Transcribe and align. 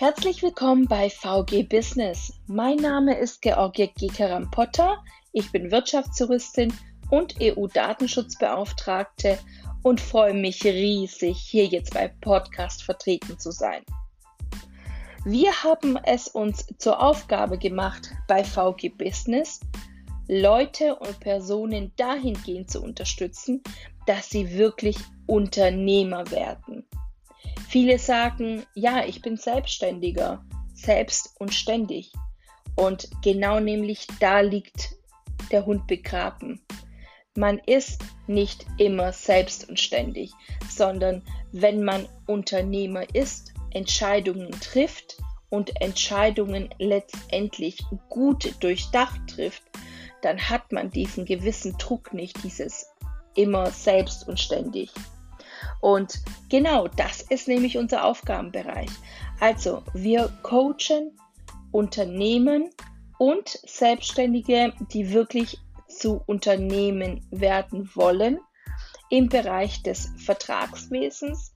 Herzlich 0.00 0.42
willkommen 0.42 0.86
bei 0.86 1.10
VG 1.10 1.68
Business. 1.68 2.32
Mein 2.46 2.76
Name 2.76 3.18
ist 3.18 3.42
Georgia 3.42 3.84
Gikaram-Potter. 3.84 5.04
Ich 5.34 5.52
bin 5.52 5.70
Wirtschaftsjuristin 5.70 6.72
und 7.10 7.34
EU-Datenschutzbeauftragte 7.38 9.38
und 9.82 10.00
freue 10.00 10.32
mich 10.32 10.64
riesig, 10.64 11.36
hier 11.36 11.66
jetzt 11.66 11.92
bei 11.92 12.08
Podcast 12.22 12.82
vertreten 12.82 13.38
zu 13.38 13.50
sein. 13.50 13.82
Wir 15.26 15.52
haben 15.64 15.98
es 16.04 16.28
uns 16.28 16.66
zur 16.78 17.02
Aufgabe 17.02 17.58
gemacht, 17.58 18.10
bei 18.26 18.42
VG 18.42 18.96
Business 18.96 19.60
Leute 20.28 20.94
und 20.94 21.20
Personen 21.20 21.92
dahingehend 21.96 22.70
zu 22.70 22.82
unterstützen, 22.82 23.62
dass 24.06 24.30
sie 24.30 24.56
wirklich 24.56 24.96
Unternehmer 25.26 26.30
werden. 26.30 26.86
Viele 27.70 28.00
sagen, 28.00 28.66
ja, 28.74 29.04
ich 29.04 29.22
bin 29.22 29.36
Selbstständiger, 29.36 30.44
selbst 30.74 31.36
und 31.38 31.54
ständig. 31.54 32.10
Und 32.74 33.08
genau 33.22 33.60
nämlich 33.60 34.08
da 34.18 34.40
liegt 34.40 34.96
der 35.52 35.64
Hund 35.66 35.86
begraben. 35.86 36.60
Man 37.36 37.60
ist 37.66 38.02
nicht 38.26 38.66
immer 38.78 39.12
selbst 39.12 39.68
und 39.68 39.78
ständig, 39.78 40.32
sondern 40.68 41.22
wenn 41.52 41.84
man 41.84 42.08
Unternehmer 42.26 43.04
ist, 43.14 43.54
Entscheidungen 43.70 44.50
trifft 44.50 45.18
und 45.48 45.80
Entscheidungen 45.80 46.70
letztendlich 46.80 47.78
gut 48.08 48.52
durchdacht 48.58 49.20
trifft, 49.28 49.62
dann 50.22 50.40
hat 50.40 50.72
man 50.72 50.90
diesen 50.90 51.24
gewissen 51.24 51.78
Druck 51.78 52.12
nicht, 52.14 52.42
dieses 52.42 52.90
immer 53.36 53.70
selbst 53.70 54.26
und 54.26 54.40
ständig. 54.40 54.90
Und 55.80 56.20
genau 56.48 56.88
das 56.88 57.22
ist 57.22 57.48
nämlich 57.48 57.78
unser 57.78 58.04
Aufgabenbereich. 58.04 58.90
Also 59.40 59.82
wir 59.94 60.30
coachen 60.42 61.16
Unternehmen 61.72 62.70
und 63.18 63.48
Selbstständige, 63.66 64.72
die 64.92 65.12
wirklich 65.12 65.58
zu 65.88 66.22
Unternehmen 66.26 67.26
werden 67.30 67.90
wollen 67.94 68.38
im 69.08 69.28
Bereich 69.28 69.82
des 69.82 70.12
Vertragswesens, 70.18 71.52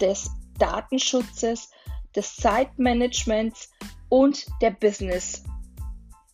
des 0.00 0.30
Datenschutzes, 0.58 1.70
des 2.14 2.36
Zeitmanagements 2.36 3.72
und 4.08 4.46
der 4.60 4.70
Business 4.70 5.44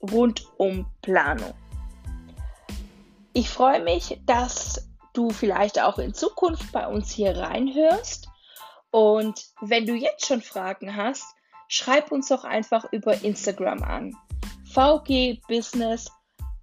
rund 0.02 0.46
um 0.58 0.86
Planung. 1.02 1.54
Ich 3.32 3.48
freue 3.48 3.82
mich, 3.82 4.20
dass 4.26 4.88
du 5.14 5.30
vielleicht 5.30 5.80
auch 5.80 5.98
in 5.98 6.14
Zukunft 6.14 6.70
bei 6.72 6.86
uns 6.86 7.10
hier 7.10 7.36
reinhörst. 7.36 8.28
Und 8.90 9.46
wenn 9.60 9.86
du 9.86 9.94
jetzt 9.94 10.26
schon 10.26 10.42
Fragen 10.42 10.94
hast, 10.94 11.24
schreib 11.68 12.12
uns 12.12 12.28
doch 12.28 12.44
einfach 12.44 12.84
über 12.92 13.22
Instagram 13.22 13.82
an. 13.82 14.16
VG 14.72 15.40
Business 15.48 16.10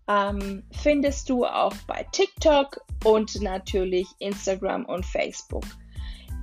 ähm, 0.07 0.63
findest 0.72 1.29
du 1.29 1.45
auch 1.45 1.73
bei 1.88 2.05
TikTok 2.11 2.81
und 3.03 3.41
natürlich 3.41 4.07
Instagram 4.19 4.85
und 4.85 5.05
Facebook. 5.05 5.66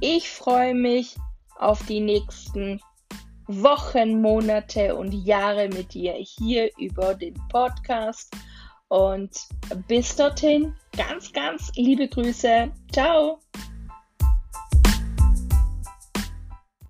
Ich 0.00 0.28
freue 0.28 0.74
mich 0.74 1.16
auf 1.58 1.84
die 1.86 2.00
nächsten 2.00 2.80
Wochen, 3.46 4.20
Monate 4.20 4.94
und 4.94 5.12
Jahre 5.12 5.68
mit 5.68 5.94
dir 5.94 6.12
hier 6.12 6.70
über 6.78 7.14
den 7.14 7.34
Podcast. 7.48 8.34
Und 8.88 9.30
bis 9.86 10.16
dorthin, 10.16 10.74
ganz, 10.96 11.32
ganz 11.32 11.70
liebe 11.76 12.08
Grüße. 12.08 12.72
Ciao. 12.92 13.40